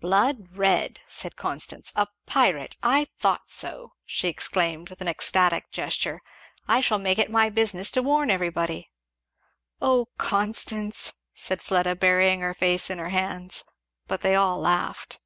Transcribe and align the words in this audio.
"Blood 0.00 0.56
red!" 0.56 1.00
said 1.06 1.36
Constance. 1.36 1.92
"A 1.94 2.08
pirate! 2.24 2.78
I 2.82 3.08
thought 3.18 3.50
so," 3.50 3.92
she 4.06 4.26
exclaimed, 4.26 4.88
with 4.88 5.02
an 5.02 5.06
ecstatic 5.08 5.70
gesture. 5.70 6.22
"I 6.66 6.80
shall 6.80 6.96
make 6.98 7.18
it 7.18 7.30
my 7.30 7.50
business 7.50 7.90
to 7.90 8.02
warn 8.02 8.30
everybody!" 8.30 8.90
"Oh 9.78 10.08
Constance!" 10.16 11.12
said 11.34 11.62
Fleda, 11.62 11.94
burying 11.94 12.40
her 12.40 12.54
face 12.54 12.88
in 12.88 12.96
her 12.96 13.10
hands. 13.10 13.66
But 14.06 14.22
they 14.22 14.34
all 14.34 14.58
laughed. 14.60 15.20